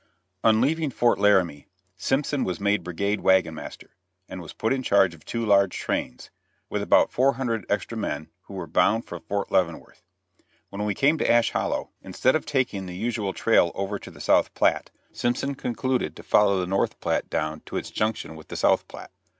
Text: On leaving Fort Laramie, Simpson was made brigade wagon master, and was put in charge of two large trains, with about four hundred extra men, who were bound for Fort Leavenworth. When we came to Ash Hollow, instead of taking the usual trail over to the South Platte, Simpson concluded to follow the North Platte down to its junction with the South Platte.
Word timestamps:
On 0.43 0.61
leaving 0.61 0.89
Fort 0.89 1.19
Laramie, 1.19 1.67
Simpson 1.95 2.43
was 2.43 2.59
made 2.59 2.83
brigade 2.83 3.21
wagon 3.21 3.53
master, 3.53 3.91
and 4.27 4.41
was 4.41 4.51
put 4.51 4.73
in 4.73 4.81
charge 4.81 5.13
of 5.13 5.23
two 5.23 5.45
large 5.45 5.77
trains, 5.77 6.31
with 6.71 6.81
about 6.81 7.11
four 7.11 7.33
hundred 7.33 7.67
extra 7.69 7.95
men, 7.95 8.31
who 8.45 8.55
were 8.55 8.65
bound 8.65 9.05
for 9.05 9.19
Fort 9.19 9.51
Leavenworth. 9.51 10.01
When 10.69 10.85
we 10.85 10.95
came 10.95 11.19
to 11.19 11.31
Ash 11.31 11.51
Hollow, 11.51 11.91
instead 12.01 12.35
of 12.35 12.47
taking 12.47 12.87
the 12.87 12.97
usual 12.97 13.31
trail 13.31 13.71
over 13.75 13.99
to 13.99 14.09
the 14.09 14.19
South 14.19 14.51
Platte, 14.55 14.89
Simpson 15.11 15.53
concluded 15.53 16.15
to 16.15 16.23
follow 16.23 16.59
the 16.59 16.65
North 16.65 16.99
Platte 16.99 17.29
down 17.29 17.59
to 17.67 17.77
its 17.77 17.91
junction 17.91 18.35
with 18.35 18.47
the 18.47 18.57
South 18.57 18.87
Platte. 18.87 19.11